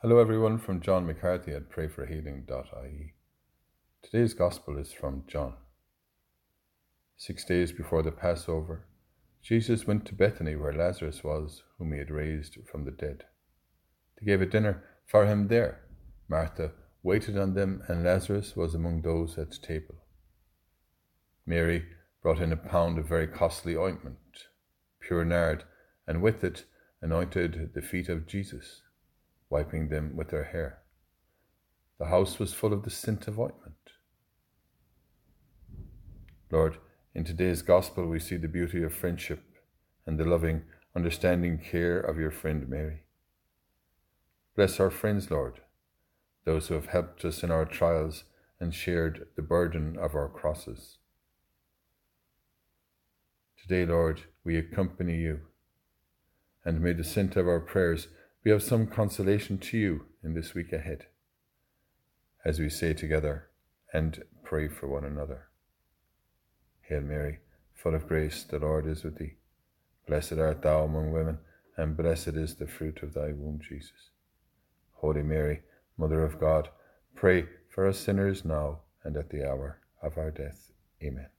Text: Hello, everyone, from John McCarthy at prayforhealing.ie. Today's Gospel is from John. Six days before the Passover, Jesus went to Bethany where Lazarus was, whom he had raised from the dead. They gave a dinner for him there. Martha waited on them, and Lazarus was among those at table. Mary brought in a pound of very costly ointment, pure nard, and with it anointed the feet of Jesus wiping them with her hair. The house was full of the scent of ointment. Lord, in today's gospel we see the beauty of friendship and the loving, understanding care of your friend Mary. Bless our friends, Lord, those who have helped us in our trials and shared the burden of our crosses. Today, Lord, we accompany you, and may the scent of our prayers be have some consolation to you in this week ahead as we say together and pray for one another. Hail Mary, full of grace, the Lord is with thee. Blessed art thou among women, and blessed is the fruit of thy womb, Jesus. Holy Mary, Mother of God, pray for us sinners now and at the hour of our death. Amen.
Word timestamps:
Hello, 0.00 0.20
everyone, 0.20 0.58
from 0.58 0.80
John 0.80 1.06
McCarthy 1.06 1.50
at 1.50 1.70
prayforhealing.ie. 1.70 3.14
Today's 4.00 4.32
Gospel 4.32 4.78
is 4.78 4.92
from 4.92 5.24
John. 5.26 5.54
Six 7.16 7.44
days 7.44 7.72
before 7.72 8.04
the 8.04 8.12
Passover, 8.12 8.86
Jesus 9.42 9.88
went 9.88 10.06
to 10.06 10.14
Bethany 10.14 10.54
where 10.54 10.72
Lazarus 10.72 11.24
was, 11.24 11.64
whom 11.76 11.90
he 11.90 11.98
had 11.98 12.12
raised 12.12 12.58
from 12.70 12.84
the 12.84 12.92
dead. 12.92 13.24
They 14.20 14.26
gave 14.26 14.40
a 14.40 14.46
dinner 14.46 14.84
for 15.04 15.26
him 15.26 15.48
there. 15.48 15.80
Martha 16.28 16.70
waited 17.02 17.36
on 17.36 17.54
them, 17.54 17.82
and 17.88 18.04
Lazarus 18.04 18.54
was 18.54 18.76
among 18.76 19.02
those 19.02 19.36
at 19.36 19.60
table. 19.60 19.96
Mary 21.44 21.84
brought 22.22 22.38
in 22.38 22.52
a 22.52 22.56
pound 22.56 22.98
of 22.98 23.08
very 23.08 23.26
costly 23.26 23.76
ointment, 23.76 24.44
pure 25.00 25.24
nard, 25.24 25.64
and 26.06 26.22
with 26.22 26.44
it 26.44 26.66
anointed 27.02 27.72
the 27.74 27.82
feet 27.82 28.08
of 28.08 28.28
Jesus 28.28 28.82
wiping 29.50 29.88
them 29.88 30.16
with 30.16 30.30
her 30.30 30.44
hair. 30.44 30.78
The 31.98 32.06
house 32.06 32.38
was 32.38 32.52
full 32.52 32.72
of 32.72 32.82
the 32.82 32.90
scent 32.90 33.26
of 33.26 33.38
ointment. 33.38 33.74
Lord, 36.50 36.78
in 37.14 37.24
today's 37.24 37.62
gospel 37.62 38.06
we 38.06 38.20
see 38.20 38.36
the 38.36 38.48
beauty 38.48 38.82
of 38.82 38.94
friendship 38.94 39.42
and 40.06 40.18
the 40.18 40.24
loving, 40.24 40.62
understanding 40.94 41.58
care 41.58 41.98
of 41.98 42.18
your 42.18 42.30
friend 42.30 42.68
Mary. 42.68 43.02
Bless 44.56 44.80
our 44.80 44.90
friends, 44.90 45.30
Lord, 45.30 45.60
those 46.44 46.68
who 46.68 46.74
have 46.74 46.86
helped 46.86 47.24
us 47.24 47.42
in 47.42 47.50
our 47.50 47.64
trials 47.64 48.24
and 48.60 48.74
shared 48.74 49.28
the 49.36 49.42
burden 49.42 49.96
of 49.96 50.14
our 50.14 50.28
crosses. 50.28 50.98
Today, 53.60 53.84
Lord, 53.84 54.22
we 54.44 54.56
accompany 54.56 55.16
you, 55.16 55.40
and 56.64 56.80
may 56.80 56.92
the 56.92 57.04
scent 57.04 57.36
of 57.36 57.46
our 57.46 57.60
prayers 57.60 58.08
be 58.42 58.50
have 58.50 58.62
some 58.62 58.86
consolation 58.86 59.58
to 59.58 59.78
you 59.78 60.06
in 60.22 60.34
this 60.34 60.54
week 60.54 60.72
ahead 60.72 61.06
as 62.44 62.58
we 62.58 62.70
say 62.70 62.94
together 62.94 63.48
and 63.92 64.24
pray 64.42 64.68
for 64.68 64.86
one 64.86 65.04
another. 65.04 65.48
Hail 66.82 67.00
Mary, 67.00 67.38
full 67.74 67.94
of 67.94 68.08
grace, 68.08 68.44
the 68.44 68.58
Lord 68.58 68.86
is 68.86 69.04
with 69.04 69.18
thee. 69.18 69.34
Blessed 70.06 70.34
art 70.34 70.62
thou 70.62 70.84
among 70.84 71.12
women, 71.12 71.38
and 71.76 71.96
blessed 71.96 72.28
is 72.28 72.54
the 72.54 72.66
fruit 72.66 73.02
of 73.02 73.14
thy 73.14 73.32
womb, 73.32 73.60
Jesus. 73.66 74.10
Holy 74.94 75.22
Mary, 75.22 75.60
Mother 75.96 76.24
of 76.24 76.40
God, 76.40 76.70
pray 77.14 77.46
for 77.68 77.86
us 77.86 77.98
sinners 77.98 78.44
now 78.44 78.80
and 79.04 79.16
at 79.16 79.30
the 79.30 79.48
hour 79.48 79.80
of 80.02 80.16
our 80.16 80.30
death. 80.30 80.72
Amen. 81.02 81.37